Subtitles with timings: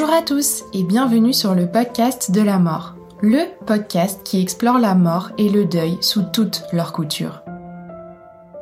[0.00, 4.78] Bonjour à tous et bienvenue sur le podcast de la mort, le podcast qui explore
[4.78, 7.42] la mort et le deuil sous toutes leurs coutures.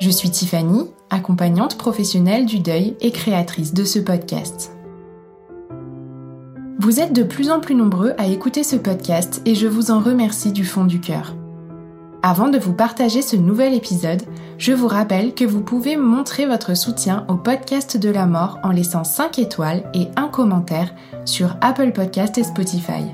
[0.00, 4.72] Je suis Tiffany, accompagnante professionnelle du deuil et créatrice de ce podcast.
[6.78, 10.00] Vous êtes de plus en plus nombreux à écouter ce podcast et je vous en
[10.00, 11.34] remercie du fond du cœur.
[12.22, 14.22] Avant de vous partager ce nouvel épisode,
[14.58, 18.70] je vous rappelle que vous pouvez montrer votre soutien au podcast de la mort en
[18.70, 23.04] laissant 5 étoiles et un commentaire sur Apple Podcast et Spotify.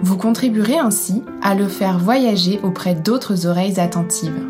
[0.00, 4.46] Vous contribuerez ainsi à le faire voyager auprès d'autres oreilles attentives.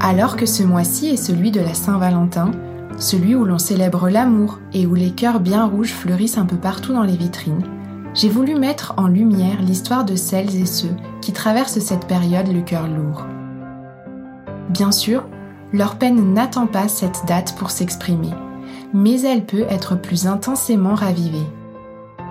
[0.00, 2.50] Alors que ce mois-ci est celui de la Saint-Valentin,
[2.98, 6.92] celui où l'on célèbre l'amour et où les cœurs bien rouges fleurissent un peu partout
[6.92, 7.62] dans les vitrines,
[8.14, 12.60] j'ai voulu mettre en lumière l'histoire de celles et ceux qui traversent cette période le
[12.60, 13.26] cœur lourd.
[14.68, 15.24] Bien sûr,
[15.72, 18.30] leur peine n'attend pas cette date pour s'exprimer,
[18.92, 21.46] mais elle peut être plus intensément ravivée.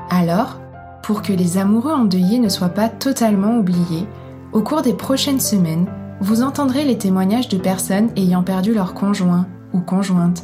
[0.09, 0.59] Alors,
[1.03, 4.07] pour que les amoureux endeuillés ne soient pas totalement oubliés,
[4.51, 5.88] au cours des prochaines semaines,
[6.19, 10.44] vous entendrez les témoignages de personnes ayant perdu leur conjoint ou conjointe,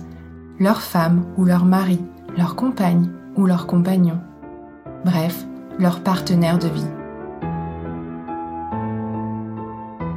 [0.59, 1.99] leur femme ou leur mari,
[2.37, 4.19] leur compagne ou leur compagnon
[5.05, 5.45] bref,
[5.77, 6.91] leur partenaire de vie.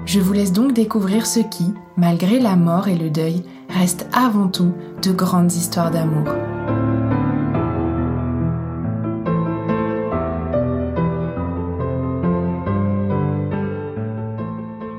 [0.06, 4.48] Je vous laisse donc découvrir ce qui, malgré la mort et le deuil, reste avant
[4.48, 4.72] tout
[5.02, 6.24] de grandes histoires d'amour.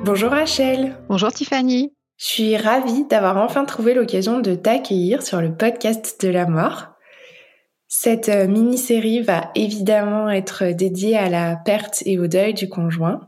[0.05, 0.97] Bonjour Rachel.
[1.09, 1.91] Bonjour Tiffany.
[2.17, 6.88] Je suis ravie d'avoir enfin trouvé l'occasion de t'accueillir sur le podcast de la mort.
[7.91, 13.19] Cette euh, mini-série va évidemment être dédiée à la perte et au deuil du conjoint.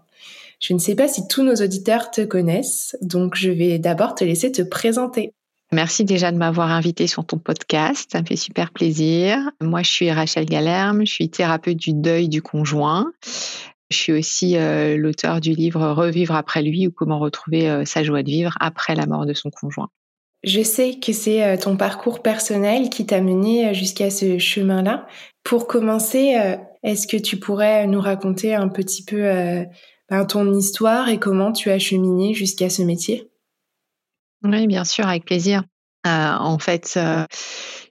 [0.60, 4.24] Je ne sais pas si tous nos auditeurs te connaissent, donc je vais d'abord te
[4.24, 5.34] laisser te présenter.
[5.72, 9.40] Merci déjà de m'avoir invité sur ton podcast, ça me fait super plaisir.
[9.62, 13.12] Moi, je suis Rachel Galerme, je suis thérapeute du deuil du conjoint.
[13.90, 18.04] Je suis aussi euh, l'auteur du livre Revivre après lui ou comment retrouver euh, sa
[18.04, 19.90] joie de vivre après la mort de son conjoint.
[20.44, 25.08] Je sais que c'est euh, ton parcours personnel qui t'a mené euh, jusqu'à ce chemin-là.
[25.44, 29.22] Pour commencer, euh, est-ce que tu pourrais nous raconter un petit peu
[30.10, 33.30] ben, ton histoire et comment tu as cheminé jusqu'à ce métier?
[34.44, 35.64] Oui, bien sûr, avec plaisir.
[36.06, 37.00] en fait,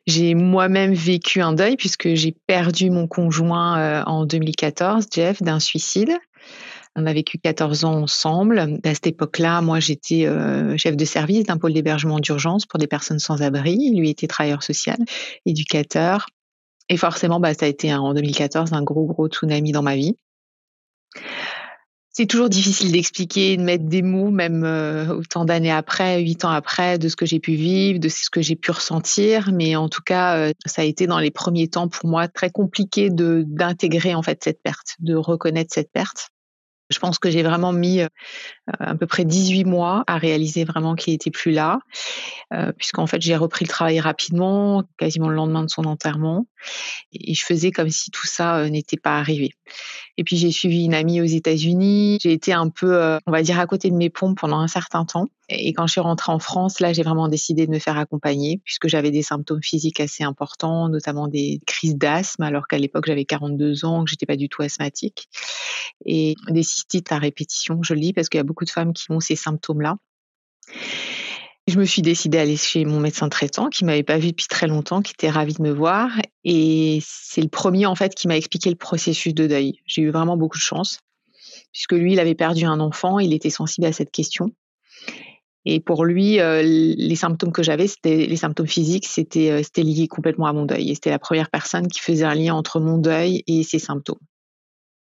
[0.08, 6.18] j'ai moi-même vécu un deuil puisque j'ai perdu mon conjoint en 2014, Jeff, d'un suicide.
[6.96, 8.78] On a vécu 14 ans ensemble.
[8.82, 12.88] À cette époque-là, moi, j'étais euh, chef de service d'un pôle d'hébergement d'urgence pour des
[12.88, 13.92] personnes sans abri.
[13.94, 14.98] Lui était travailleur social,
[15.46, 16.26] éducateur.
[16.88, 20.16] Et forcément, bah, ça a été en 2014 un gros, gros tsunami dans ma vie.
[22.12, 26.50] C'est toujours difficile d'expliquer, de mettre des mots, même euh, autant d'années après, huit ans
[26.50, 29.52] après, de ce que j'ai pu vivre, de ce que j'ai pu ressentir.
[29.52, 32.50] Mais en tout cas, euh, ça a été dans les premiers temps pour moi très
[32.50, 36.30] compliqué d'intégrer en fait cette perte, de reconnaître cette perte.
[36.90, 38.08] Je pense que j'ai vraiment mis euh,
[38.78, 41.78] à peu près 18 mois à réaliser vraiment qu'il n'était plus là,
[42.52, 46.46] euh, puisqu'en fait j'ai repris le travail rapidement, quasiment le lendemain de son enterrement,
[47.12, 49.52] et je faisais comme si tout ça euh, n'était pas arrivé.
[50.20, 53.58] Et puis j'ai suivi une amie aux États-Unis, j'ai été un peu, on va dire,
[53.58, 55.28] à côté de mes pompes pendant un certain temps.
[55.48, 58.60] Et quand je suis rentrée en France, là, j'ai vraiment décidé de me faire accompagner
[58.62, 63.24] puisque j'avais des symptômes physiques assez importants, notamment des crises d'asthme, alors qu'à l'époque j'avais
[63.24, 65.30] 42 ans, que j'étais pas du tout asthmatique,
[66.04, 67.82] et des cystites à répétition.
[67.82, 69.96] Je le dis parce qu'il y a beaucoup de femmes qui ont ces symptômes-là.
[71.70, 74.48] Je me suis décidée à aller chez mon médecin traitant qui m'avait pas vu depuis
[74.48, 76.10] très longtemps, qui était ravi de me voir.
[76.42, 79.78] Et c'est le premier, en fait, qui m'a expliqué le processus de deuil.
[79.86, 80.98] J'ai eu vraiment beaucoup de chance
[81.72, 84.50] puisque lui, il avait perdu un enfant, il était sensible à cette question.
[85.64, 90.46] Et pour lui, les symptômes que j'avais, c'était les symptômes physiques, c'était c'était lié complètement
[90.46, 90.90] à mon deuil.
[90.90, 94.18] Et c'était la première personne qui faisait un lien entre mon deuil et ses symptômes.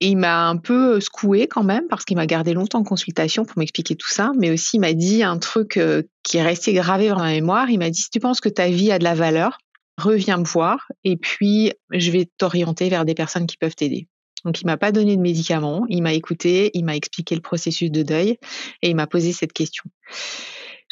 [0.01, 3.45] Et il m'a un peu secoué quand même parce qu'il m'a gardé longtemps en consultation
[3.45, 5.80] pour m'expliquer tout ça, mais aussi il m'a dit un truc
[6.24, 7.69] qui est resté gravé dans ma mémoire.
[7.69, 9.57] Il m'a dit si tu penses que ta vie a de la valeur,
[9.97, 14.07] reviens me voir et puis je vais t'orienter vers des personnes qui peuvent t'aider.
[14.44, 17.89] Donc il m'a pas donné de médicaments, il m'a écouté, il m'a expliqué le processus
[17.89, 18.38] de deuil
[18.81, 19.83] et il m'a posé cette question.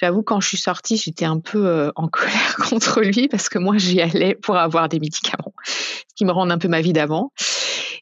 [0.01, 3.77] J'avoue quand je suis sortie, j'étais un peu en colère contre lui parce que moi
[3.77, 7.31] j'y allais pour avoir des médicaments, ce qui me rend un peu ma vie d'avant.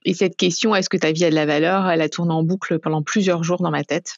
[0.05, 2.43] Et cette question, est-ce que ta vie a de la valeur, elle a tourné en
[2.43, 4.15] boucle pendant plusieurs jours dans ma tête.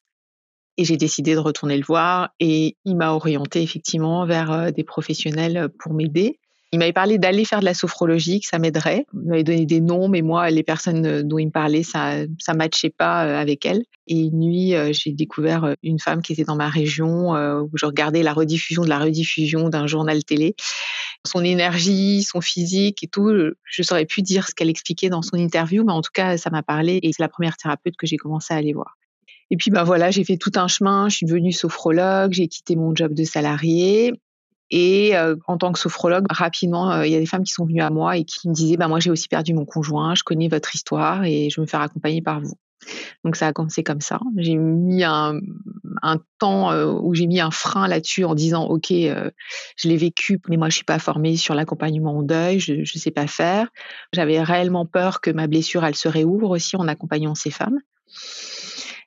[0.78, 5.70] Et j'ai décidé de retourner le voir et il m'a orienté effectivement vers des professionnels
[5.78, 6.40] pour m'aider.
[6.74, 9.06] Il m'avait parlé d'aller faire de la sophrologie, que ça m'aiderait.
[9.14, 12.16] Il m'avait donné des noms, mais moi, les personnes euh, dont il me parlait, ça
[12.40, 13.84] ça matchait pas euh, avec elles.
[14.08, 17.86] Et une nuit, euh, j'ai découvert une femme qui était dans ma région, où je
[17.86, 20.56] regardais la rediffusion de la rediffusion d'un journal télé.
[21.26, 23.32] Son énergie, son physique et tout,
[23.64, 26.50] je saurais plus dire ce qu'elle expliquait dans son interview, mais en tout cas, ça
[26.50, 28.98] m'a parlé et c'est la première thérapeute que j'ai commencé à aller voir.
[29.50, 32.76] Et puis bah voilà, j'ai fait tout un chemin, je suis devenue sophrologue, j'ai quitté
[32.76, 34.14] mon job de salarié
[34.76, 37.64] et euh, en tant que sophrologue, rapidement, euh, il y a des femmes qui sont
[37.64, 40.24] venues à moi et qui me disaient bah, Moi, j'ai aussi perdu mon conjoint, je
[40.24, 42.56] connais votre histoire et je veux me faire accompagner par vous.
[43.24, 44.20] Donc, ça a commencé comme ça.
[44.38, 45.40] J'ai mis un,
[46.40, 50.58] temps euh, où j'ai mis un frein là-dessus en disant Ok, je l'ai vécu, mais
[50.58, 53.68] moi, je suis pas formée sur l'accompagnement au deuil, je ne sais pas faire.
[54.14, 57.80] J'avais réellement peur que ma blessure, elle se réouvre aussi en accompagnant ces femmes.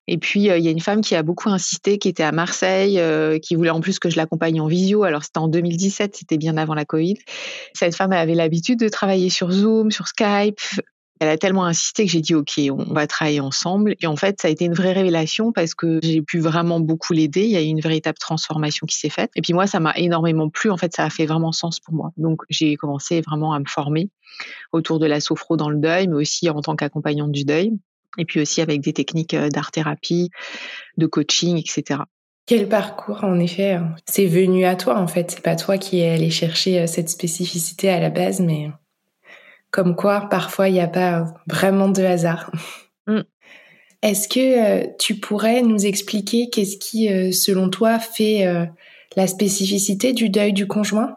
[0.09, 2.33] Et puis, euh, il y a une femme qui a beaucoup insisté, qui était à
[2.33, 5.03] Marseille, euh, qui voulait en plus que je l'accompagne en visio.
[5.03, 7.17] Alors, c'était en 2017, c'était bien avant la Covid.
[7.75, 10.61] Cette femme, avait l'habitude de travailler sur Zoom, sur Skype.
[11.21, 13.95] Elle a tellement insisté que j'ai dit OK, on va travailler ensemble.
[14.01, 17.13] Et en fait, ça a été une vraie révélation parce que j'ai pu vraiment beaucoup
[17.13, 17.45] l'aider.
[17.45, 19.31] Il y a eu une véritable transformation qui s'est faite.
[19.35, 20.71] Et puis moi, ça m'a énormément plu.
[20.71, 22.13] En fait, ça a fait vraiment sens pour moi.
[22.17, 24.11] Donc j'ai commencé vraiment à me former
[24.73, 27.73] autour de la sophro dans le deuil, mais aussi en tant qu'accompagnante du deuil
[28.19, 30.31] et puis aussi avec des techniques euh, d'art-thérapie,
[30.97, 32.01] de coaching, etc.
[32.47, 33.73] Quel parcours, en effet.
[33.73, 33.95] Hein.
[34.07, 35.31] C'est venu à toi, en fait.
[35.33, 38.69] C'est pas toi qui es allé chercher euh, cette spécificité à la base, mais
[39.77, 42.51] comme quoi, parfois, il n'y a pas vraiment de hasard.
[43.07, 43.21] Mm.
[44.03, 48.45] Est-ce que euh, tu pourrais nous expliquer qu'est-ce qui, selon toi, fait
[49.15, 51.17] la spécificité du deuil du conjoint?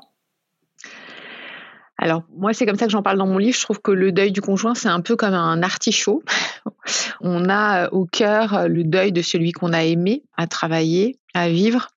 [2.02, 3.56] Alors moi, c'est comme ça que j'en parle dans mon livre.
[3.56, 6.24] Je trouve que le deuil du conjoint, c'est un peu comme un artichaut.
[7.22, 11.20] on a euh, au cœur euh, le deuil de celui qu'on a aimé, à travailler,
[11.34, 11.90] à vivre.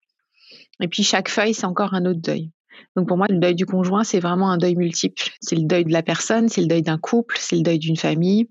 [0.80, 2.50] Et puis chaque feuille, c'est encore un autre deuil.
[2.96, 5.30] Donc pour moi, le deuil du conjoint, c'est vraiment un deuil multiple.
[5.40, 7.96] C'est le deuil de la personne, c'est le deuil d'un couple, c'est le deuil d'une
[7.96, 8.48] famille,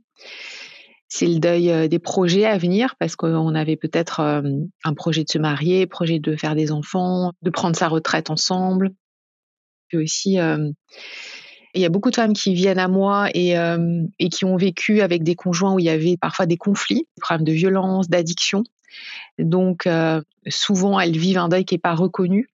[1.08, 5.30] c'est le deuil euh, des projets à venir parce qu'on avait peut-être un projet de
[5.30, 8.92] se marier, projet de faire des enfants, de prendre sa retraite ensemble.
[9.94, 10.38] Aussi,
[11.74, 15.02] il y a beaucoup de femmes qui viennent à moi et, euh, qui ont vécu
[15.02, 18.64] avec des conjoints où il y avait parfois des conflits, des problèmes de violence, d'addiction.
[19.40, 22.50] Donc, euh, souvent, elles vivent un deuil qui n'est pas reconnu,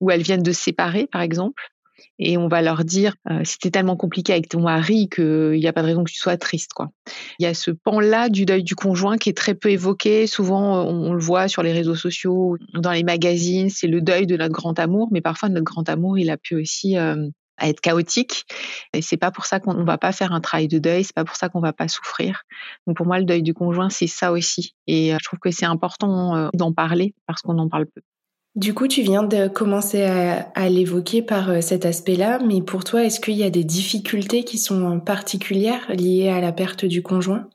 [0.00, 1.62] ou elles viennent de se séparer, par exemple.
[2.18, 5.72] Et on va leur dire, euh, c'était tellement compliqué avec ton mari qu'il n'y a
[5.72, 6.72] pas de raison que tu sois triste.
[6.74, 6.90] Quoi.
[7.38, 10.26] Il y a ce pan-là du deuil du conjoint qui est très peu évoqué.
[10.26, 14.36] Souvent, on, le voit sur les réseaux sociaux, dans les magazines, c'est le deuil de
[14.36, 15.08] notre grand amour.
[15.10, 16.96] Mais parfois, notre grand amour, il a pu aussi
[17.58, 18.44] à être chaotique.
[18.92, 21.24] Et c'est pas pour ça qu'on va pas faire un travail de deuil, c'est pas
[21.24, 22.42] pour ça qu'on va pas souffrir.
[22.86, 24.74] Donc pour moi, le deuil du conjoint, c'est ça aussi.
[24.86, 28.00] Et euh, je trouve que c'est important euh, d'en parler parce qu'on en parle peu.
[28.56, 33.04] Du coup, tu viens de commencer à, l'évoquer par euh, cet aspect-là, mais pour toi,
[33.04, 37.50] est-ce qu'il y a des difficultés qui sont particulières liées à la perte du conjoint?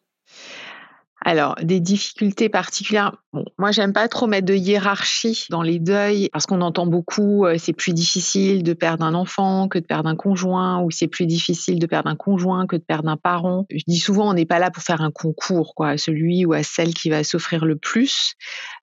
[1.24, 3.16] Alors, des difficultés particulières.
[3.32, 7.46] Bon, moi, j'aime pas trop mettre de hiérarchie dans les deuils parce qu'on entend beaucoup,
[7.46, 11.08] euh, c'est plus difficile de perdre un enfant que de perdre un conjoint, ou c'est
[11.08, 13.68] plus difficile de perdre un conjoint que de perdre un parent.
[13.70, 16.54] Je dis souvent, on n'est pas là pour faire un concours, quoi, à celui ou
[16.54, 18.34] à celle qui va souffrir le plus.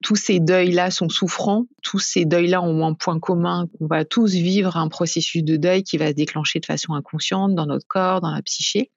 [0.05, 1.65] Tous ces deuils-là sont souffrants.
[1.83, 3.67] Tous ces deuils-là ont un point commun.
[3.81, 7.57] On va tous vivre un processus de deuil qui va se déclencher de façon inconsciente
[7.57, 8.93] dans notre corps, dans la psyché.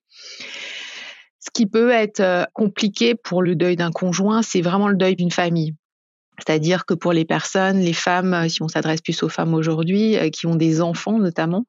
[1.42, 5.16] Ce qui peut être euh, compliqué pour le deuil d'un conjoint, c'est vraiment le deuil
[5.16, 5.74] d'une famille.
[6.38, 10.18] C'est-à-dire que pour les personnes, les femmes, euh, si on s'adresse plus aux femmes aujourd'hui,
[10.18, 11.66] euh, qui ont des enfants notamment,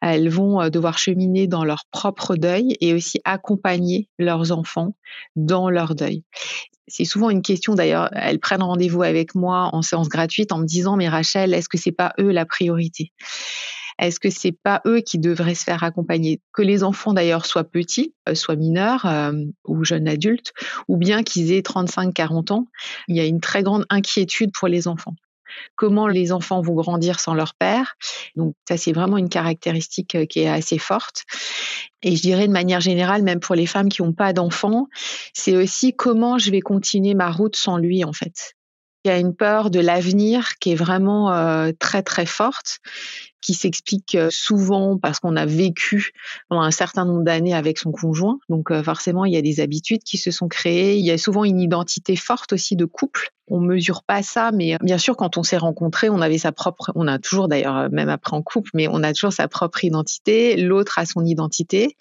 [0.00, 4.96] elles vont devoir cheminer dans leur propre deuil et aussi accompagner leurs enfants
[5.36, 6.24] dans leur deuil.
[6.88, 10.64] C'est souvent une question d'ailleurs, elles prennent rendez-vous avec moi en séance gratuite en me
[10.64, 13.12] disant mais Rachel, est-ce que c'est pas eux la priorité?
[13.98, 16.40] Est-ce que c'est pas eux qui devraient se faire accompagner?
[16.52, 19.32] Que les enfants d'ailleurs soient petits, euh, soient mineurs euh,
[19.64, 20.52] ou jeunes adultes,
[20.88, 22.68] ou bien qu'ils aient 35-40 ans,
[23.08, 25.14] il y a une très grande inquiétude pour les enfants.
[25.76, 27.94] comment les enfants vont grandir sans leur père?
[28.36, 31.24] Donc ça, c'est vraiment une caractéristique qui est assez forte.
[32.02, 34.88] Et je dirais de manière générale, même pour les femmes qui n'ont pas d'enfants,
[35.34, 38.54] c'est aussi comment je vais continuer ma route sans lui, en fait.
[39.04, 42.78] Il y a une peur de l'avenir qui est vraiment euh, très très forte,
[43.40, 46.12] qui s'explique euh, souvent parce qu'on a vécu
[46.48, 48.38] pendant un certain nombre d'années avec son conjoint.
[48.48, 50.96] Donc euh, forcément, il y a des habitudes qui se sont créées.
[50.96, 53.30] Il y a souvent une identité forte aussi de couple.
[53.48, 56.92] On mesure pas ça, mais bien sûr, quand on s'est rencontrés, on avait sa propre,
[56.94, 60.56] on a toujours d'ailleurs, même après en couple, mais on a toujours sa propre identité.
[60.56, 61.96] L'autre a son identité.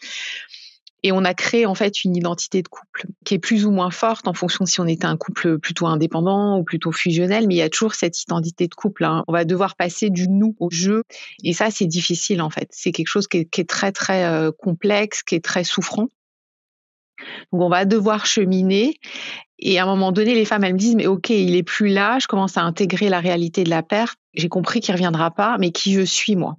[1.03, 3.89] Et on a créé en fait une identité de couple qui est plus ou moins
[3.89, 7.57] forte en fonction si on était un couple plutôt indépendant ou plutôt fusionnel, mais il
[7.57, 9.05] y a toujours cette identité de couple.
[9.05, 9.23] Hein.
[9.27, 11.03] On va devoir passer du nous au jeu,
[11.43, 12.67] et ça c'est difficile en fait.
[12.71, 16.07] C'est quelque chose qui est, très très euh, complexe, qui est très souffrant.
[17.51, 18.99] Donc on va devoir cheminer.
[19.59, 21.89] Et à un moment donné, les femmes, elles me disent, mais ok, il est plus
[21.89, 24.17] là, je commence à intégrer la réalité de la perte.
[24.33, 26.57] J'ai compris qu'il reviendra pas, mais qui je suis moi?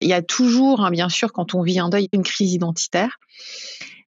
[0.00, 3.18] Il y a toujours, hein, bien sûr, quand on vit un deuil, une crise identitaire.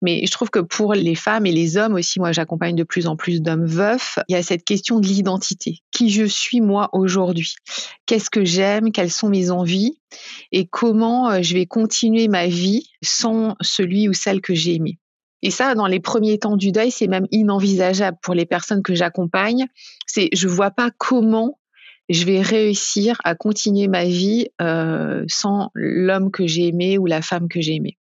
[0.01, 3.07] Mais je trouve que pour les femmes et les hommes aussi, moi j'accompagne de plus
[3.07, 5.79] en plus d'hommes veufs, il y a cette question de l'identité.
[5.91, 7.55] Qui je suis moi aujourd'hui?
[8.05, 8.91] Qu'est-ce que j'aime?
[8.93, 9.99] Quelles sont mes envies?
[10.53, 14.99] Et comment euh, je vais continuer ma vie sans celui ou celle que j'ai aimé?
[15.41, 18.95] Et ça, dans les premiers temps du deuil, c'est même inenvisageable pour les personnes que
[18.95, 19.67] j'accompagne.
[20.05, 21.58] C'est, je vois pas comment
[22.09, 27.21] je vais réussir à continuer ma vie euh, sans l'homme que j'ai aimé ou la
[27.21, 27.98] femme que j'ai aimée.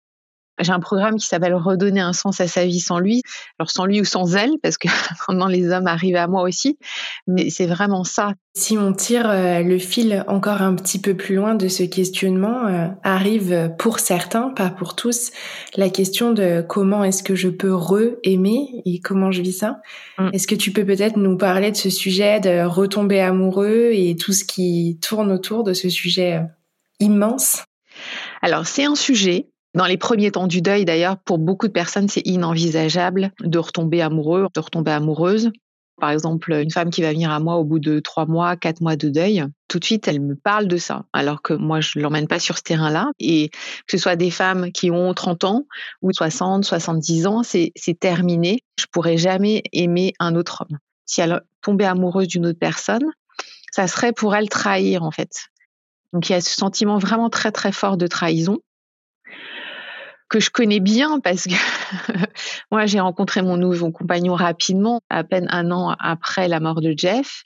[0.63, 3.23] J'ai un programme qui s'appelle Redonner un sens à sa vie sans lui.
[3.59, 4.89] Alors sans lui ou sans elle, parce que
[5.29, 6.79] maintenant les hommes arrivent à moi aussi.
[7.27, 8.33] Mais c'est vraiment ça.
[8.55, 12.67] Si on tire euh, le fil encore un petit peu plus loin de ce questionnement,
[12.67, 15.31] euh, arrive pour certains, pas pour tous,
[15.77, 19.81] la question de comment est-ce que je peux re-aimer et comment je vis ça.
[20.19, 20.29] Mm.
[20.35, 24.33] Est-ce que tu peux peut-être nous parler de ce sujet de retomber amoureux et tout
[24.33, 26.43] ce qui tourne autour de ce sujet euh,
[27.01, 27.65] immense?
[28.43, 32.09] Alors, c'est un sujet dans les premiers temps du deuil, d'ailleurs, pour beaucoup de personnes,
[32.09, 35.51] c'est inenvisageable de retomber amoureux, de retomber amoureuse.
[35.99, 38.81] Par exemple, une femme qui va venir à moi au bout de trois mois, quatre
[38.81, 41.99] mois de deuil, tout de suite, elle me parle de ça, alors que moi, je
[41.99, 43.11] ne l'emmène pas sur ce terrain-là.
[43.19, 45.67] Et que ce soit des femmes qui ont 30 ans
[46.03, 48.65] ou 60, 70 ans, c'est terminé.
[48.79, 50.79] Je pourrais jamais aimer un autre homme.
[51.07, 53.05] Si elle tombait amoureuse d'une autre personne,
[53.71, 55.31] ça serait pour elle trahir, en fait.
[56.13, 58.59] Donc, il y a ce sentiment vraiment très, très fort de trahison
[60.33, 61.53] que je connais bien parce que
[62.73, 66.95] moi j'ai rencontré mon nouveau compagnon rapidement, à peine un an après la mort de
[66.97, 67.43] Jeff.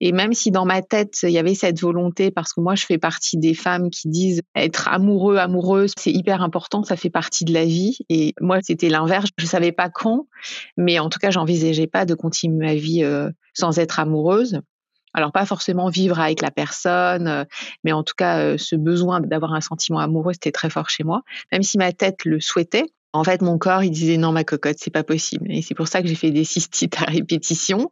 [0.00, 2.86] Et même si dans ma tête il y avait cette volonté, parce que moi je
[2.86, 7.44] fais partie des femmes qui disent être amoureux, amoureuse, c'est hyper important, ça fait partie
[7.44, 7.98] de la vie.
[8.08, 10.26] Et moi c'était l'inverse, je savais pas quand,
[10.78, 14.62] mais en tout cas j'envisageais pas de continuer ma vie euh, sans être amoureuse.
[15.14, 17.44] Alors pas forcément vivre avec la personne, euh,
[17.84, 21.04] mais en tout cas euh, ce besoin d'avoir un sentiment amoureux c'était très fort chez
[21.04, 22.86] moi, même si ma tête le souhaitait.
[23.14, 25.52] En fait, mon corps, il disait non, ma cocotte, c'est pas possible.
[25.52, 27.90] Et c'est pour ça que j'ai fait des cystites à répétition.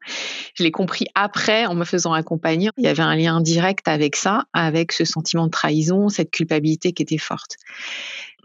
[0.54, 2.70] Je l'ai compris après, en me faisant accompagner.
[2.78, 6.92] Il y avait un lien direct avec ça, avec ce sentiment de trahison, cette culpabilité
[6.92, 7.56] qui était forte.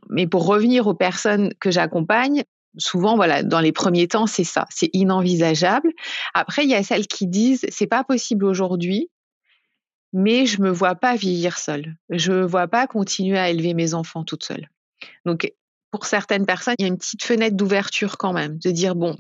[0.10, 2.44] Mais pour revenir aux personnes que j'accompagne,
[2.78, 5.92] souvent, voilà, dans les premiers temps, c'est ça, c'est inenvisageable.
[6.34, 9.10] Après, il y a celles qui disent, c'est pas possible aujourd'hui,
[10.14, 11.96] mais je me vois pas vieillir seule.
[12.10, 14.70] Je me vois pas continuer à élever mes enfants toute seule.
[15.26, 15.52] Donc,
[15.92, 19.18] pour certaines personnes, il y a une petite fenêtre d'ouverture quand même, de dire bon,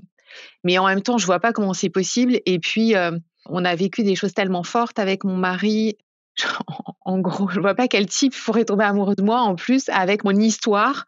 [0.64, 2.40] mais en même temps, je vois pas comment c'est possible.
[2.46, 5.98] Et puis, euh, on a vécu des choses tellement fortes avec mon mari
[7.06, 10.24] en gros, je vois pas quel type pourrait tomber amoureux de moi en plus avec
[10.24, 11.06] mon histoire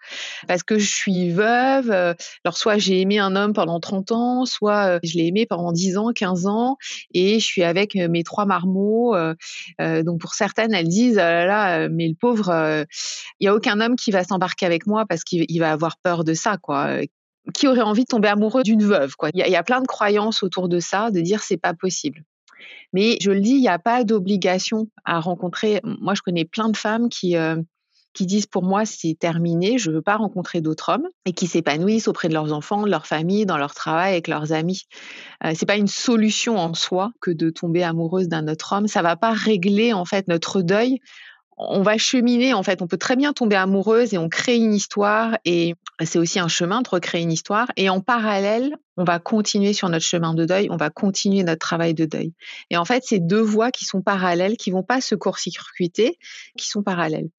[0.47, 1.91] parce que je suis veuve.
[1.91, 2.13] Euh,
[2.45, 5.71] alors soit j'ai aimé un homme pendant 30 ans, soit euh, je l'ai aimé pendant
[5.71, 6.77] 10 ans, 15 ans
[7.13, 9.15] et je suis avec euh, mes trois marmots.
[9.79, 12.85] donc pour certaines, elles disent ah là là, mais le pauvre,
[13.39, 16.23] il y a aucun homme qui va s'embarquer avec moi parce qu'il va avoir peur
[16.23, 16.99] de ça quoi
[17.53, 19.29] qui aurait envie de tomber amoureux d'une veuve quoi?
[19.33, 22.23] Il y, y, a plein de croyances autour de ça, de dire c'est pas possible.
[22.93, 25.81] Mais je le dis, il n'y a pas d'obligation à rencontrer.
[25.83, 27.57] Moi, je connais plein de femmes qui, euh,
[28.13, 31.47] qui disent pour moi c'est terminé, je ne veux pas rencontrer d'autres hommes et qui
[31.47, 34.83] s'épanouissent auprès de leurs enfants, de leur famille, dans leur travail, avec leurs amis.
[35.45, 38.87] Euh, c'est pas une solution en soi que de tomber amoureuse d'un autre homme.
[38.87, 40.99] Ça va pas régler en fait notre deuil
[41.57, 42.81] on va cheminer en fait.
[42.81, 45.73] On peut très bien tomber amoureuse et on crée une histoire et
[46.03, 47.71] c'est aussi un chemin de recréer une histoire.
[47.75, 51.59] Et en parallèle, on va continuer sur notre chemin de deuil, on va continuer notre
[51.59, 52.33] travail de deuil.
[52.69, 56.17] Et en fait, c'est deux voies qui sont parallèles, qui vont pas se court-circuiter,
[56.57, 57.29] qui sont parallèles.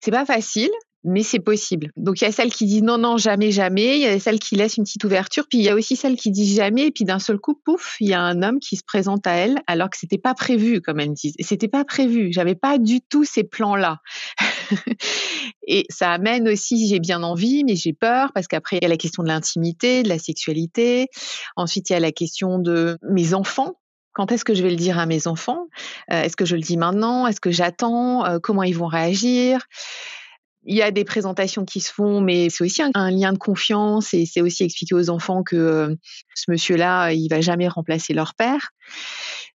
[0.00, 0.70] C'est pas facile
[1.04, 1.90] mais c'est possible.
[1.96, 3.96] Donc il y a celles qui disent non, non, jamais, jamais.
[3.98, 5.46] Il y a celles qui laissent une petite ouverture.
[5.48, 6.86] Puis il y a aussi celles qui disent jamais.
[6.86, 9.32] Et puis d'un seul coup, pouf, il y a un homme qui se présente à
[9.32, 11.14] elle alors que c'était pas prévu, comme elles me.
[11.38, 12.32] Et c'était pas prévu.
[12.32, 13.98] J'avais pas du tout ces plans-là.
[15.66, 18.88] et ça amène aussi, j'ai bien envie, mais j'ai peur parce qu'après il y a
[18.88, 21.08] la question de l'intimité, de la sexualité.
[21.56, 23.74] Ensuite il y a la question de mes enfants
[24.12, 25.66] quand est-ce que je vais le dire à mes enfants?
[26.12, 27.28] Euh, Est-ce que je le dis maintenant?
[27.28, 28.24] Est-ce que j'attends?
[28.24, 29.60] Euh, Comment ils vont réagir?
[30.64, 34.12] Il y a des présentations qui se font, mais c'est aussi un, lien de confiance
[34.12, 35.94] et c'est aussi expliquer aux enfants que euh,
[36.34, 38.70] ce monsieur-là, il va jamais remplacer leur père.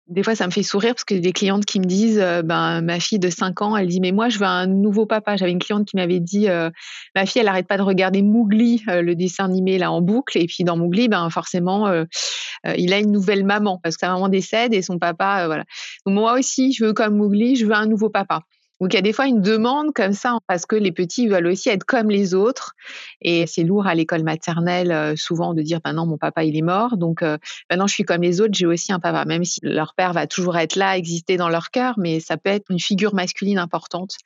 [0.08, 2.80] Des fois, ça me fait sourire parce que des clientes qui me disent, euh, ben
[2.82, 5.36] ma fille de 5 ans, elle dit mais moi je veux un nouveau papa.
[5.36, 6.68] J'avais une cliente qui m'avait dit, euh,
[7.14, 10.46] ma fille elle arrête pas de regarder Mowgli, le dessin animé là en boucle, et
[10.46, 11.88] puis dans Mowgli, ben forcément
[12.76, 15.64] il a une nouvelle maman parce que sa maman décède et son papa, voilà.
[16.04, 18.42] Donc moi aussi, je veux comme Mowgli, je veux un nouveau papa.
[18.80, 21.48] Donc il y a des fois une demande comme ça parce que les petits veulent
[21.48, 22.74] aussi être comme les autres
[23.20, 26.56] et c'est lourd à l'école maternelle euh, souvent de dire ben non mon papa il
[26.56, 27.36] est mort donc euh,
[27.68, 30.26] maintenant je suis comme les autres j'ai aussi un papa même si leur père va
[30.26, 34.16] toujours être là exister dans leur cœur mais ça peut être une figure masculine importante.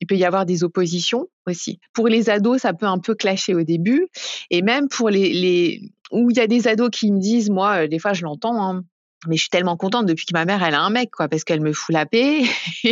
[0.00, 1.78] Il peut y avoir des oppositions aussi.
[1.92, 4.08] Pour les ados, ça peut un peu clasher au début.
[4.50, 7.84] Et même pour les, les où il y a des ados qui me disent, moi,
[7.84, 8.82] euh, des fois je l'entends, hein,
[9.26, 11.44] mais je suis tellement contente depuis que ma mère elle a un mec quoi parce
[11.44, 12.42] qu'elle me fout la paix.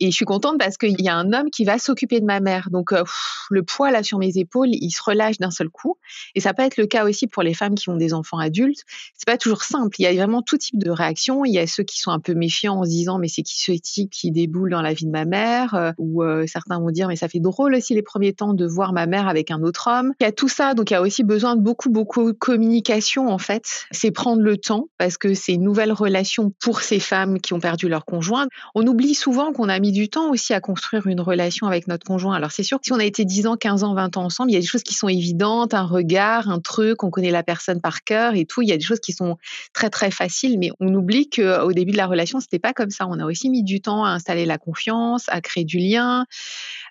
[0.00, 2.40] Et je suis contente parce qu'il y a un homme qui va s'occuper de ma
[2.40, 2.68] mère.
[2.70, 3.02] Donc euh,
[3.50, 5.96] le poids là sur mes épaules il se relâche d'un seul coup.
[6.34, 8.84] Et ça peut être le cas aussi pour les femmes qui ont des enfants adultes.
[9.14, 9.96] C'est pas toujours simple.
[9.98, 11.44] Il y a vraiment tout type de réactions.
[11.44, 13.60] Il y a ceux qui sont un peu méfiants en se disant mais c'est qui
[13.60, 16.90] ce type qui déboule dans la vie de ma mère euh, ou euh, certains vont
[16.90, 19.62] dire mais ça fait drôle aussi les premiers temps de voir ma mère avec un
[19.62, 20.12] autre homme.
[20.20, 20.74] Il y a tout ça.
[20.74, 23.86] Donc il y a aussi besoin de beaucoup beaucoup de communication en fait.
[23.90, 27.60] C'est prendre le temps parce que c'est une nouvelle relation pour ces femmes qui ont
[27.60, 28.46] perdu leur conjoint.
[28.74, 32.06] On oublie souvent qu'on a mis du temps aussi à construire une relation avec notre
[32.06, 32.34] conjoint.
[32.34, 34.50] Alors c'est sûr que si on a été 10 ans, 15 ans, 20 ans ensemble,
[34.50, 37.42] il y a des choses qui sont évidentes, un regard, un truc, on connaît la
[37.42, 38.62] personne par cœur et tout.
[38.62, 39.36] Il y a des choses qui sont
[39.72, 43.06] très très faciles, mais on oublie qu'au début de la relation, c'était pas comme ça.
[43.08, 46.26] On a aussi mis du temps à installer la confiance, à créer du lien,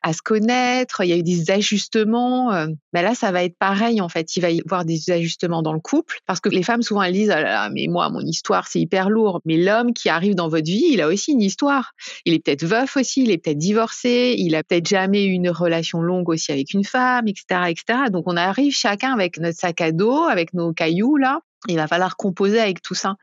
[0.01, 1.01] à se connaître.
[1.03, 2.51] Il y a eu des ajustements.
[2.53, 4.35] Euh, ben là, ça va être pareil en fait.
[4.35, 7.13] Il va y avoir des ajustements dans le couple parce que les femmes souvent elles
[7.13, 9.41] disent ah mais moi mon histoire c'est hyper lourd.
[9.45, 11.93] Mais l'homme qui arrive dans votre vie, il a aussi une histoire.
[12.25, 15.49] Il est peut-être veuf aussi, il est peut-être divorcé, il a peut-être jamais eu une
[15.49, 17.99] relation longue aussi avec une femme, etc., etc.
[18.11, 21.39] Donc on arrive chacun avec notre sac à dos, avec nos cailloux là.
[21.67, 23.15] Il va falloir composer avec tout ça.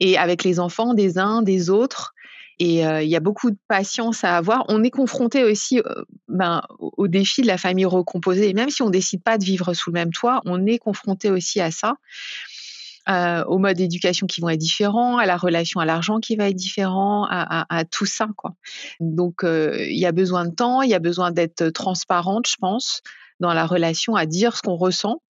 [0.00, 2.14] Et avec les enfants des uns, des autres,
[2.58, 4.64] et euh, il y a beaucoup de patience à avoir.
[4.68, 8.48] On est confronté aussi euh, ben, au défi de la famille recomposée.
[8.48, 11.30] Et même si on décide pas de vivre sous le même toit, on est confronté
[11.30, 11.94] aussi à ça.
[13.08, 16.50] Euh, aux modes d'éducation qui vont être différents, à la relation à l'argent qui va
[16.50, 18.28] être différent, à, tout ça.
[19.00, 23.00] Donc, il y a besoin de temps, il y a besoin d'être transparente, je pense,
[23.40, 25.22] dans la relation, à dire ce qu'on ressent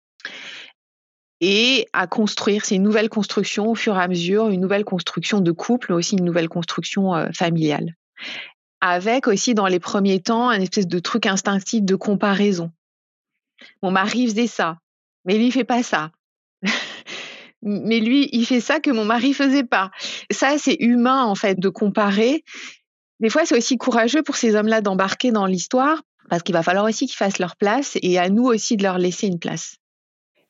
[1.40, 2.64] et à construire.
[2.64, 5.96] C'est une nouvelle construction au fur et à mesure, une nouvelle construction de couple, mais
[5.96, 7.94] aussi une nouvelle construction euh, familiale.
[8.80, 12.70] Avec aussi dans les premiers temps un espèce de truc instinctif de comparaison.
[13.82, 14.78] Mon mari faisait ça,
[15.24, 16.10] mais lui il fait pas ça.
[17.62, 19.90] mais lui il fait ça que mon mari faisait pas.
[20.30, 22.44] Ça c'est humain en fait de comparer.
[23.20, 26.84] Des fois c'est aussi courageux pour ces hommes-là d'embarquer dans l'histoire parce qu'il va falloir
[26.84, 29.76] aussi qu'ils fassent leur place et à nous aussi de leur laisser une place.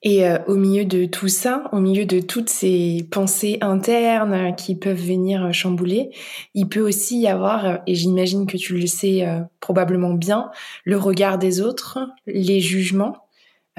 [0.02, 4.76] Et euh, au milieu de tout ça, au milieu de toutes ces pensées internes qui
[4.76, 6.11] peuvent venir chambouler,
[6.54, 10.50] il peut aussi y avoir, et j'imagine que tu le sais euh, probablement bien,
[10.84, 13.16] le regard des autres, les jugements.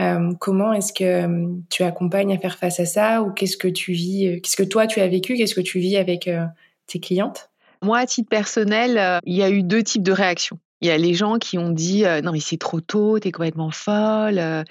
[0.01, 3.93] Euh, comment est-ce que tu accompagnes à faire face à ça ou qu'est-ce que tu
[3.93, 6.29] vis, qu'est-ce que toi tu as vécu, qu'est-ce que tu vis avec
[6.87, 7.49] tes clientes?
[7.81, 10.57] Moi, à titre personnel, il y a eu deux types de réactions.
[10.81, 13.71] Il y a les gens qui ont dit non mais c'est trop tôt, t'es complètement
[13.71, 14.35] folle.
[14.35, 14.63] de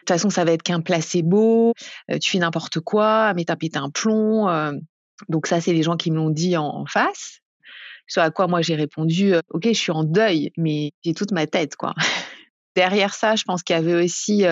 [0.00, 1.72] toute façon ça va être qu'un placebo.
[2.20, 4.48] tu fais n'importe quoi, mais t'as pété un plomb.
[5.28, 7.40] donc ça c'est les gens qui me l'ont dit en, face.
[8.08, 11.46] Sur à quoi moi j'ai répondu ok je suis en deuil, mais j'ai toute ma
[11.46, 11.94] tête quoi.
[12.74, 14.44] Derrière ça, je pense qu'il y avait aussi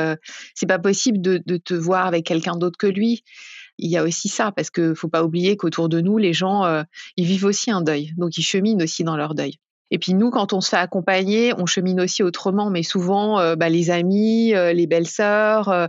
[0.55, 3.25] c'est pas possible de, te voir avec quelqu'un d'autre que lui
[3.83, 6.85] il y a aussi ça parce que faut pas oublier qu'autour de nous les gens
[7.17, 9.59] ils vivent aussi un deuil donc ils cheminent aussi dans leur deuil
[9.91, 13.57] et puis nous, quand on se fait accompagner, on chemine aussi autrement, mais souvent, euh,
[13.57, 15.87] bah, les amis, euh, les belles-sœurs euh,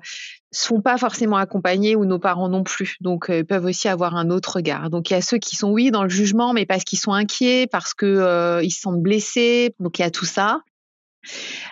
[0.51, 2.97] sont pas forcément accompagnés ou nos parents non plus.
[2.99, 4.89] Donc, ils peuvent aussi avoir un autre regard.
[4.89, 7.13] Donc, il y a ceux qui sont, oui, dans le jugement, mais parce qu'ils sont
[7.13, 9.73] inquiets, parce que ils se sentent blessés.
[9.79, 10.61] Donc, il y a tout ça.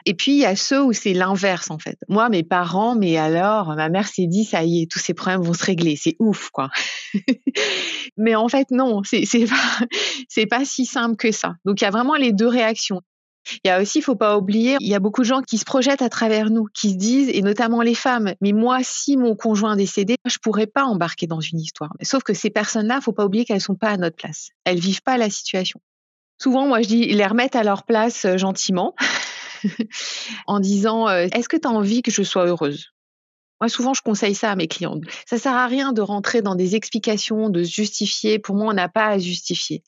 [0.05, 1.97] Et puis, il y a ceux où c'est l'inverse, en fait.
[2.07, 5.41] Moi, mes parents, mais alors, ma mère s'est dit, ça y est, tous ces problèmes
[5.41, 5.95] vont se régler.
[5.95, 6.69] C'est ouf, quoi.
[8.17, 11.55] mais en fait, non, c'est, pas, pas si simple que ça.
[11.65, 13.01] Donc, il y a vraiment les deux réactions.
[13.63, 15.57] Il y a aussi, il faut pas oublier, il y a beaucoup de gens qui
[15.57, 19.17] se projettent à travers nous, qui se disent, et notamment les femmes, mais moi, si
[19.17, 21.91] mon conjoint décédé, je pourrais pas embarquer dans une histoire.
[22.01, 24.49] Sauf que ces personnes-là, faut pas oublier qu'elles sont pas à notre place.
[24.65, 25.79] Elles vivent pas la situation.
[26.41, 28.95] Souvent, moi, je dis, les remettre à leur place euh, gentiment,
[30.47, 32.87] en disant, euh, est-ce que tu as envie que je sois heureuse?
[33.61, 35.03] Moi, souvent, je conseille ça à mes clientes.
[35.25, 38.39] Ça sert à rien de rentrer dans des explications, de se justifier.
[38.39, 39.83] Pour moi, on n'a pas à justifier.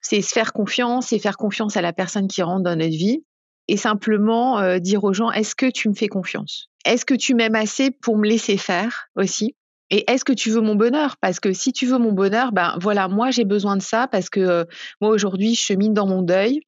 [0.00, 3.22] C'est se faire confiance et faire confiance à la personne qui rentre dans notre vie
[3.68, 6.68] et simplement euh, dire aux gens est-ce que tu me fais confiance?
[6.84, 9.54] Est-ce que tu m'aimes assez pour me laisser faire aussi?
[9.90, 11.16] Et est-ce que tu veux mon bonheur?
[11.20, 14.28] Parce que si tu veux mon bonheur, ben voilà, moi j'ai besoin de ça parce
[14.28, 14.64] que euh,
[15.00, 16.60] moi aujourd'hui je chemine dans mon deuil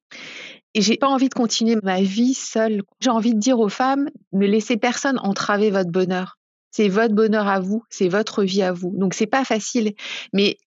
[0.73, 2.83] et j'ai pas envie de continuer ma vie seule.
[2.99, 6.37] J'ai envie de dire aux femmes ne laissez personne entraver votre bonheur.
[6.71, 8.93] C'est votre bonheur à vous, c'est votre vie à vous.
[8.95, 9.93] Donc c'est pas facile,
[10.31, 10.57] mais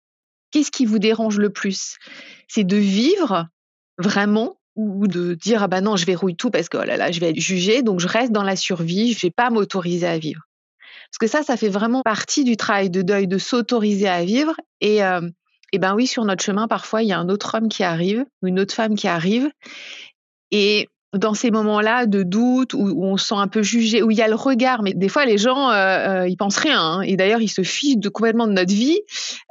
[0.50, 1.96] qu'est-ce qui vous dérange le plus?
[2.46, 3.46] C'est de vivre
[3.96, 7.12] vraiment ou de dire ah ben non je verrouille tout parce que oh là là
[7.12, 10.18] je vais être jugée donc je reste dans la survie je vais pas m'autoriser à
[10.18, 10.42] vivre?
[11.10, 14.54] Parce que ça ça fait vraiment partie du travail de deuil de s'autoriser à vivre
[14.80, 15.20] et euh,
[15.74, 18.24] et ben oui sur notre chemin parfois il y a un autre homme qui arrive
[18.42, 19.50] une autre femme qui arrive.
[20.52, 24.16] Et dans ces moments-là de doute où, on se sent un peu jugé, où il
[24.16, 27.00] y a le regard, mais des fois les gens euh, euh ils pensent rien, hein,
[27.02, 29.00] et d'ailleurs ils se fichent de, complètement de notre vie,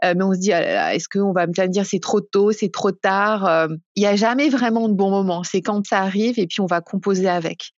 [0.06, 2.72] euh, mais on se dit ah est-ce qu'on va me dire c'est trop tôt, c'est
[2.72, 6.40] trop tard euh, Il n'y a jamais vraiment de bon moment, c'est quand ça arrive
[6.40, 7.74] et puis on va composer avec.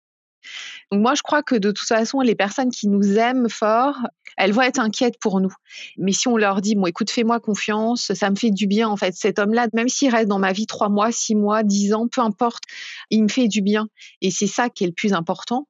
[0.92, 3.98] Donc moi, je crois que de toute façon, les personnes qui nous aiment fort,
[4.38, 5.54] elles vont être inquiètes pour nous.
[5.98, 8.98] Mais si on leur dit, bon, écoute, fais-moi confiance, ça me fait du bien, en
[8.98, 12.08] fait, cet homme-là, même s'il reste dans ma vie trois mois, six mois, dix ans,
[12.08, 12.64] peu importe,
[13.10, 13.88] il me fait du bien.
[14.22, 15.68] Et c'est ça qui est le plus important.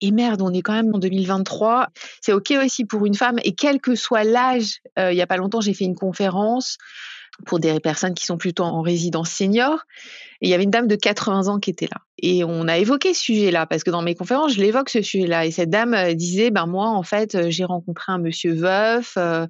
[0.00, 1.88] Et merde, on est quand même en 2023.
[2.20, 3.38] C'est OK aussi pour une femme.
[3.44, 6.76] Et quel que soit l'âge, euh, il y a pas longtemps, j'ai fait une conférence
[7.46, 9.84] pour des personnes qui sont plutôt en résidence senior.
[10.40, 12.00] Et il y avait une dame de 80 ans qui était là.
[12.18, 15.46] Et on a évoqué ce sujet-là, parce que dans mes conférences, je l'évoque ce sujet-là.
[15.46, 19.14] Et cette dame euh, disait, ben moi, en fait, euh, j'ai rencontré un monsieur veuf.
[19.16, 19.46] Euh,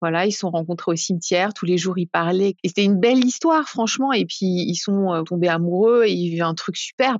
[0.00, 2.54] voilà, ils sont rencontrés au cimetière, tous les jours ils parlaient.
[2.62, 4.12] Et c'était une belle histoire, franchement.
[4.12, 7.16] Et puis ils sont tombés amoureux et ils vivent un truc super.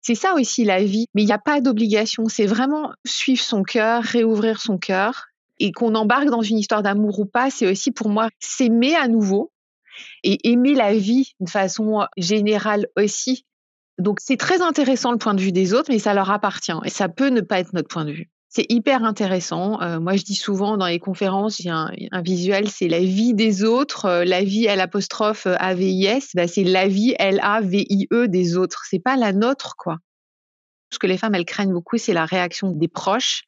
[0.00, 2.24] C'est ça aussi la vie, mais il n'y a pas d'obligation.
[2.26, 5.26] C'est vraiment suivre son cœur, réouvrir son cœur
[5.60, 9.06] et qu'on embarque dans une histoire d'amour ou pas, c'est aussi pour moi s'aimer à
[9.06, 9.52] nouveau
[10.24, 13.44] et aimer la vie de façon générale aussi.
[13.98, 16.90] Donc c'est très intéressant le point de vue des autres, mais ça leur appartient et
[16.90, 18.30] ça peut ne pas être notre point de vue.
[18.52, 19.80] C'est hyper intéressant.
[19.80, 23.32] Euh, moi, je dis souvent dans les conférences, y a un, visuel, c'est la vie
[23.32, 24.06] des autres.
[24.06, 28.82] Euh, la vie, L apostrophe A-V-I-S, bah, c'est la vie L-A-V-I-E des autres.
[28.90, 29.98] C'est pas la nôtre, quoi.
[30.92, 33.42] Ce que les femmes, elles craignent beaucoup, c'est la réaction des proches.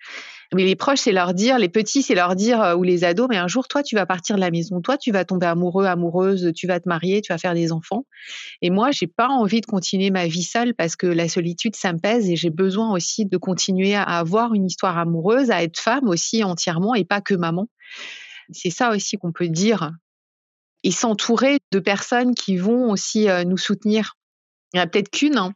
[0.54, 3.26] Mais les proches, c'est leur dire, les petits, c'est leur dire, euh, ou les ados,
[3.28, 5.86] mais un jour, toi, tu vas partir de la maison, toi, tu vas tomber amoureux,
[5.86, 8.04] amoureuse, tu vas te marier, tu vas faire des enfants.
[8.60, 11.92] Et moi, j'ai pas envie de continuer ma vie seule parce que la solitude, ça
[11.92, 15.80] me pèse et j'ai besoin aussi de continuer à avoir une histoire amoureuse, à être
[15.80, 17.68] femme aussi entièrement et pas que maman.
[18.50, 19.90] C'est ça aussi qu'on peut dire.
[20.84, 24.16] Et s'entourer de personnes qui vont aussi euh, nous soutenir.
[24.72, 25.54] Il n'y en a peut-être qu'une, hein,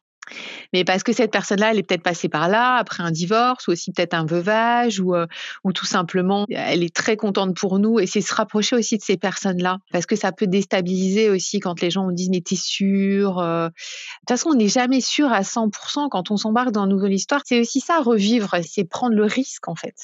[0.72, 3.72] mais parce que cette personne-là, elle est peut-être passée par là après un divorce ou
[3.72, 5.26] aussi peut-être un veuvage ou, euh,
[5.64, 9.02] ou tout simplement, elle est très contente pour nous et c'est se rapprocher aussi de
[9.02, 12.56] ces personnes-là parce que ça peut déstabiliser aussi quand les gens nous disent mais t'es
[12.56, 13.68] sûr euh.
[13.68, 17.12] De toute façon, on n'est jamais sûr à 100% quand on s'embarque dans une nouvelle
[17.12, 17.42] histoire.
[17.44, 19.94] C'est aussi ça, revivre, c'est prendre le risque en fait.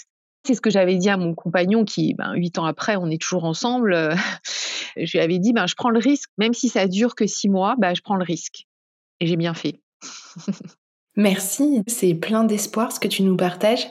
[0.44, 3.20] C'est ce que j'avais dit à mon compagnon qui, ben, huit ans après, on est
[3.20, 4.16] toujours ensemble.
[4.96, 7.48] je lui avais dit, ben, je prends le risque, même si ça dure que six
[7.48, 8.66] mois, ben, je prends le risque.
[9.20, 9.81] Et j'ai bien fait.
[11.16, 13.86] Merci, c'est plein d'espoir ce que tu nous partages.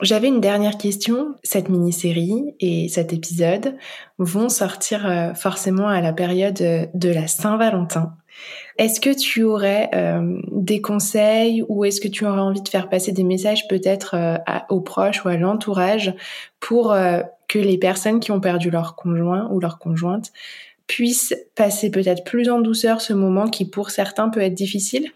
[0.00, 1.34] J'avais une dernière question.
[1.42, 3.76] Cette mini-série et cet épisode
[4.18, 8.14] vont sortir euh, forcément à la période euh, de la Saint-Valentin.
[8.76, 12.88] Est-ce que tu aurais euh, des conseils ou est-ce que tu aurais envie de faire
[12.88, 16.14] passer des messages peut-être aux proches ou à l'entourage
[16.60, 16.94] pour
[17.48, 20.30] que les personnes qui ont perdu leur conjoint ou leur conjointe
[20.86, 25.10] puissent passer peut-être plus en douceur ce moment qui pour certains peut être difficile?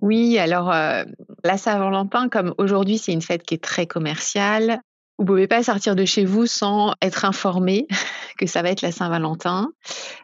[0.00, 1.04] Oui, alors euh,
[1.44, 4.80] la Saint-Valentin, comme aujourd'hui c'est une fête qui est très commerciale,
[5.18, 7.86] vous pouvez pas sortir de chez vous sans être informé
[8.38, 9.70] que ça va être la Saint-Valentin.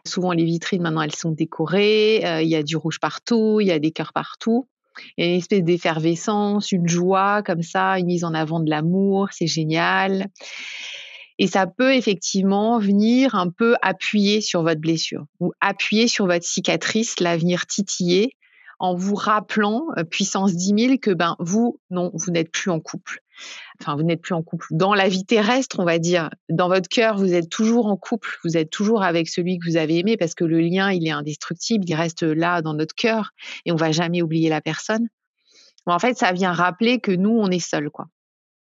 [0.05, 3.67] Souvent les vitrines maintenant elles sont décorées, euh, il y a du rouge partout, il
[3.67, 4.67] y a des cœurs partout.
[5.15, 8.69] Il y a une espèce d'effervescence, une joie comme ça, une mise en avant de
[8.69, 10.27] l'amour, c'est génial.
[11.37, 16.45] Et ça peut effectivement venir un peu appuyer sur votre blessure ou appuyer sur votre
[16.45, 18.36] cicatrice, la venir titiller
[18.79, 22.79] en vous rappelant, euh, puissance 10 000, que ben, vous, non, vous n'êtes plus en
[22.79, 23.21] couple.
[23.79, 24.67] Enfin, vous n'êtes plus en couple.
[24.71, 28.37] Dans la vie terrestre, on va dire, dans votre cœur, vous êtes toujours en couple,
[28.43, 31.11] vous êtes toujours avec celui que vous avez aimé parce que le lien, il est
[31.11, 33.31] indestructible, il reste là dans notre cœur
[33.65, 35.07] et on va jamais oublier la personne.
[35.85, 38.07] en fait, ça vient rappeler que nous, on est seuls, quoi.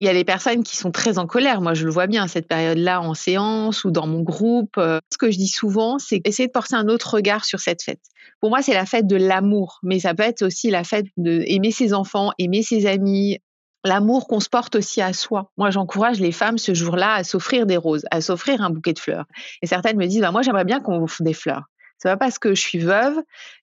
[0.00, 1.61] Il y a des personnes qui sont très en colère.
[1.61, 4.76] Moi, je le vois bien cette période-là en séance ou dans mon groupe.
[4.76, 7.83] Euh, ce que je dis souvent, c'est essayer de porter un autre regard sur cette
[7.83, 8.00] fête.
[8.40, 11.42] Pour moi, c'est la fête de l'amour, mais ça peut être aussi la fête de
[11.46, 13.38] aimer ses enfants, aimer ses amis,
[13.85, 15.50] l'amour qu'on se porte aussi à soi.
[15.57, 18.98] Moi, j'encourage les femmes ce jour-là à s'offrir des roses, à s'offrir un bouquet de
[18.98, 19.26] fleurs.
[19.62, 21.64] Et certaines me disent, bah, moi, j'aimerais bien qu'on offre des fleurs.
[21.98, 23.16] C'est pas parce que je suis veuve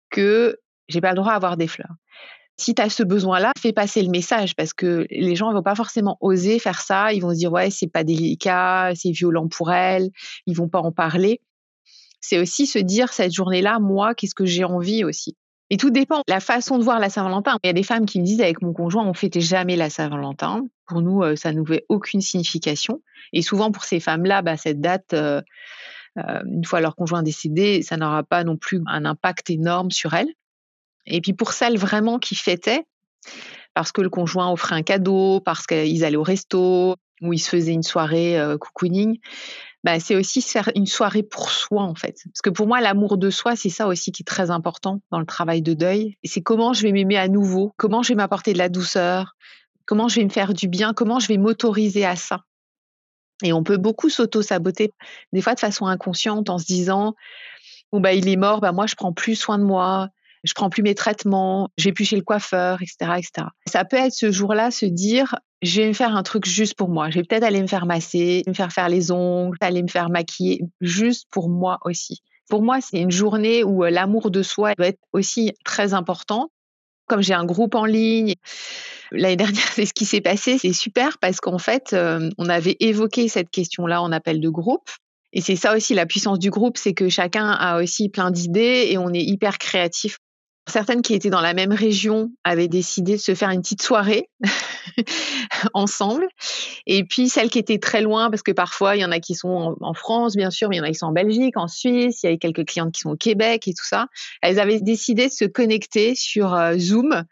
[0.09, 1.95] que j'ai pas le droit d'avoir des fleurs
[2.59, 5.63] si tu as ce besoin-là, fais passer le message parce que les gens ne vont
[5.63, 7.13] pas forcément oser faire ça.
[7.13, 10.09] Ils vont se dire ouais, c'est pas délicat, c'est violent pour elles,
[10.45, 11.41] ils vont pas en parler.
[12.21, 15.35] C'est aussi se dire cette journée-là, moi, qu'est-ce que j'ai envie aussi.
[15.69, 17.57] Et tout dépend la façon de voir la Saint-Valentin.
[17.63, 19.89] Il y a des femmes qui me disent avec mon conjoint, on fêtait jamais la
[19.89, 20.65] Saint-Valentin.
[20.87, 23.01] Pour nous, euh, ça n'avait aucune signification.
[23.33, 25.41] Et souvent pour ces femmes-là, bah, cette date, euh,
[26.17, 30.13] euh, une fois leur conjoint décédé, ça n'aura pas non plus un impact énorme sur
[30.15, 30.33] elles.
[31.09, 32.85] Et puis pour celles vraiment qui fêtaient,
[33.73, 37.49] parce que le conjoint offrait un cadeau, parce qu'ils allaient au resto, ou ils se
[37.49, 39.19] faisaient une soirée euh, cocooning,
[39.83, 42.17] bah, c'est aussi faire une soirée pour soi en fait.
[42.25, 45.19] Parce que pour moi, l'amour de soi, c'est ça aussi qui est très important dans
[45.19, 46.17] le travail de deuil.
[46.23, 49.35] C'est comment je vais m'aimer à nouveau, comment je vais m'apporter de la douceur,
[49.85, 52.41] comment je vais me faire du bien, comment je vais m'autoriser à ça.
[53.41, 54.91] Et on peut beaucoup s'auto-saboter,
[55.31, 57.15] des fois de façon inconsciente, en se disant,
[57.93, 60.09] bah il est mort, bah moi je prends plus soin de moi,
[60.43, 63.47] je prends plus mes traitements, je vais plus chez le coiffeur, etc., etc.
[63.65, 66.89] Ça peut être ce jour-là se dire, je vais me faire un truc juste pour
[66.89, 67.09] moi.
[67.09, 70.09] Je vais peut-être aller me faire masser, me faire faire les ongles, aller me faire
[70.09, 72.21] maquiller, juste pour moi aussi.
[72.49, 76.49] Pour moi, c'est une journée où euh, l'amour de soi doit être aussi très important.
[77.07, 78.33] Comme j'ai un groupe en ligne,
[79.11, 80.57] l'année dernière, c'est ce qui s'est passé.
[80.57, 84.89] C'est super parce qu'en fait, euh, on avait évoqué cette question-là en appel de groupe.
[85.31, 88.87] Et c'est ça aussi la puissance du groupe, c'est que chacun a aussi plein d'idées
[88.89, 90.17] et on est hyper créatif
[90.69, 94.29] certaines qui étaient dans la même région avaient décidé de se faire une petite soirée
[95.73, 96.27] ensemble.
[96.85, 99.35] Et puis celles qui étaient très loin, parce que parfois il y en a qui
[99.35, 101.67] sont en, France, bien sûr, mais il y en a qui sont en Belgique, en
[101.67, 104.07] Suisse, il y a quelques clientes qui sont au Québec et tout ça.
[104.41, 107.23] Elles avaient décidé de se connecter sur euh, Zoom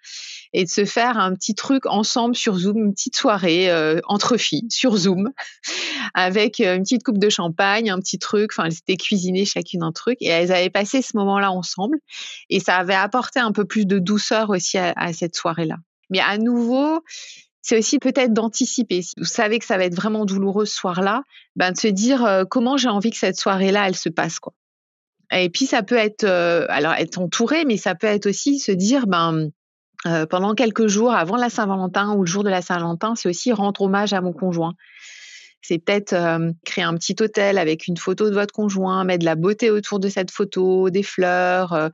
[0.57, 4.37] et de se faire un petit truc ensemble sur Zoom, une petite soirée euh, entre
[4.37, 5.29] filles sur Zoom,
[6.15, 8.49] avec euh, une petite coupe de champagne, un petit truc.
[8.51, 11.99] Enfin, elles étaient cuisinées chacune un truc et elles avaient passé ce moment-là ensemble
[12.49, 15.75] et ça avait apporté un peu plus de douceur aussi à, cette soirée-là.
[16.09, 17.03] Mais à nouveau,
[17.61, 19.03] c'est aussi peut-être d'anticiper.
[19.03, 21.21] Si vous savez que ça va être vraiment douloureux ce soir-là,
[21.55, 24.53] ben de se dire euh, comment j'ai envie que cette soirée-là, elle se passe quoi.
[25.31, 29.05] Et puis ça peut être alors être entouré, mais ça peut être aussi se dire
[29.05, 29.51] ben
[30.05, 33.51] euh, pendant quelques jours avant la Saint-Valentin ou le jour de la Saint-Valentin, c'est aussi
[33.51, 34.73] rendre hommage à mon conjoint.
[35.61, 39.25] C'est peut-être euh, créer un petit hôtel avec une photo de votre conjoint, mettre de
[39.25, 41.89] la beauté autour de cette photo, des fleurs, euh,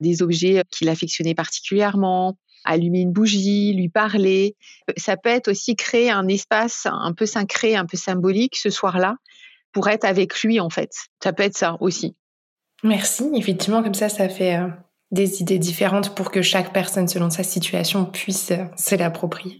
[0.00, 4.54] des objets qu'il affectionnait particulièrement, allumer une bougie, lui parler.
[4.96, 9.16] Ça peut être aussi créer un espace un peu sacré, un peu symbolique ce soir-là
[9.72, 10.90] pour être avec lui en fait.
[11.22, 12.14] Ça peut être ça aussi.
[12.82, 13.30] Merci.
[13.34, 14.58] Effectivement, comme ça, ça fait
[15.16, 19.58] des idées différentes pour que chaque personne, selon sa situation, puisse euh, se l'approprier.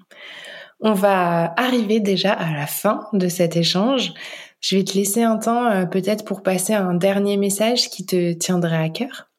[0.78, 4.12] On va arriver déjà à la fin de cet échange.
[4.60, 8.34] Je vais te laisser un temps euh, peut-être pour passer un dernier message qui te
[8.34, 9.30] tiendrait à cœur.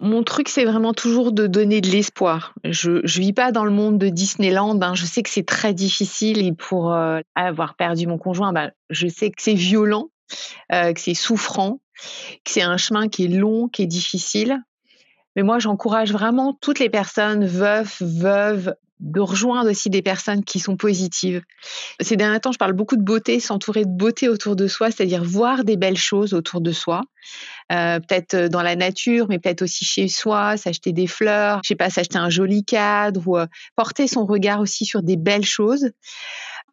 [0.00, 2.54] Mon truc, c'est vraiment toujours de donner de l'espoir.
[2.64, 4.80] Je ne vis pas dans le monde de Disneyland.
[4.82, 4.94] Hein.
[4.94, 9.06] Je sais que c'est très difficile et pour euh, avoir perdu mon conjoint, bah, je
[9.08, 10.08] sais que c'est violent,
[10.70, 11.78] que c'est souffrant,
[12.44, 14.60] que c'est un chemin qui est long, qui est difficile.
[15.36, 20.58] Mais moi, j'encourage vraiment toutes les personnes veuves, veuves, de rejoindre aussi des personnes qui
[20.58, 21.42] sont positives.
[22.00, 25.22] Ces derniers temps, je parle beaucoup de beauté, s'entourer de beauté autour de soi, c'est-à-dire
[25.22, 27.02] voir des belles choses autour de soi,
[27.72, 31.74] euh, peut-être dans la nature, mais peut-être aussi chez soi, s'acheter des fleurs, je sais
[31.76, 33.46] pas, s'acheter un joli cadre ou euh,
[33.76, 35.90] porter son regard aussi sur des belles choses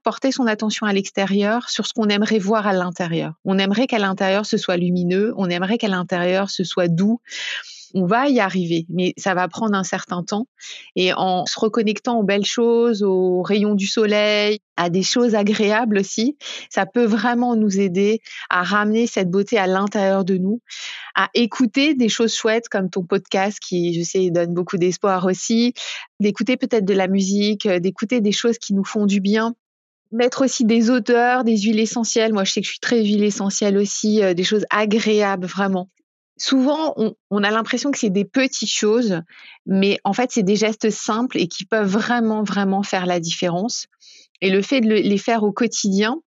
[0.03, 3.35] porter son attention à l'extérieur sur ce qu'on aimerait voir à l'intérieur.
[3.45, 7.21] On aimerait qu'à l'intérieur ce soit lumineux, on aimerait qu'à l'intérieur ce soit doux,
[7.93, 10.47] on va y arriver, mais ça va prendre un certain temps.
[10.95, 15.99] Et en se reconnectant aux belles choses, aux rayons du soleil, à des choses agréables
[15.99, 16.37] aussi,
[16.69, 20.61] ça peut vraiment nous aider à ramener cette beauté à l'intérieur de nous,
[21.15, 25.73] à écouter des choses chouettes comme ton podcast qui, je sais, donne beaucoup d'espoir aussi,
[26.19, 29.53] d'écouter peut-être de la musique, d'écouter des choses qui nous font du bien
[30.13, 32.33] mettre aussi des odeurs, des huiles essentielles.
[32.33, 35.89] Moi, je sais que je suis très huile essentielle aussi, euh, des choses agréables vraiment
[36.37, 36.95] souvent,
[37.29, 39.21] on, a l'impression que c'est des petites choses,
[39.65, 43.87] mais en fait, c'est des gestes simples et qui peuvent vraiment, vraiment faire la différence.
[44.41, 46.21] Et le fait de les faire au quotidien,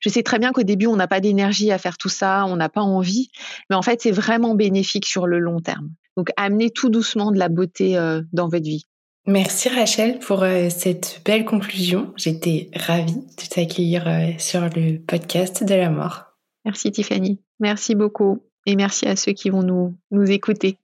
[0.00, 2.56] je sais très bien qu'au début, on n'a pas d'énergie à faire tout ça, on
[2.56, 3.30] n'a pas envie,
[3.70, 5.90] mais en fait, c'est vraiment bénéfique sur le long terme.
[6.16, 8.86] Donc, amenez tout doucement de la beauté euh, dans votre vie.
[9.26, 12.12] Merci Rachel pour euh, cette belle conclusion.
[12.16, 16.24] J'étais ravie de t'accueillir euh, sur le podcast de la mort.
[16.66, 17.40] Merci Tiffany.
[17.58, 18.42] Merci beaucoup.
[18.66, 20.78] Et merci à ceux qui vont nous, nous écouter.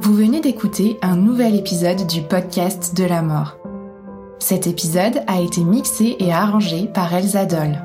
[0.00, 3.58] Vous venez d'écouter un nouvel épisode du podcast de la mort.
[4.38, 7.78] Cet épisode a été mixé et arrangé par Elsa Doll.